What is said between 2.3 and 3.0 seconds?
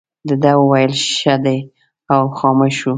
خاموش شو.